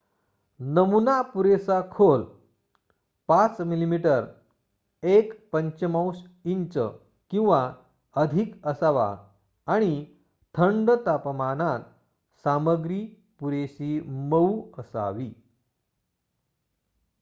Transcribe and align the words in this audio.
नमुना 0.59 1.21
पुरेसा 1.21 1.81
खोल 1.93 2.25
5 3.29 3.61
मिमी 3.61 3.97
1/5 5.03 6.21
इंच 6.45 6.73
किंवा 7.31 7.61
अधिक 8.15 8.67
असावा 8.67 9.07
आणि 9.67 9.93
थंड 10.55 10.91
तापमानात 11.05 11.79
सामग्री 12.45 13.01
पुरेशी 13.39 13.99
मऊ 14.29 14.61
असावी 14.77 15.31